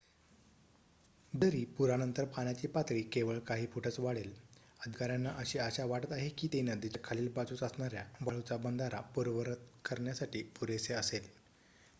जरी 1.33 1.63
पुरानंतर 1.73 2.25
पाण्याची 2.27 2.67
पातळी 2.67 3.01
केवळ 3.07 3.37
काही 3.47 3.67
फूटच 3.73 3.99
वाढेल 3.99 4.31
अधिकाऱ्यांना 4.79 5.33
अशी 5.35 5.59
आशा 5.59 5.85
वाटत 5.85 6.11
आहे 6.11 6.29
की 6.31 6.47
ते 6.53 6.61
नदीच्या 6.63 7.01
खालील 7.03 7.31
बाजूस 7.35 7.63
असणाऱ्या 7.63 8.05
वाळूचा 8.21 8.57
बंधारा 8.59 9.01
पूर्ववत 9.15 9.69
करण्यासाठी 9.85 10.43
पुरेसे 10.59 10.93
असेल 10.95 11.29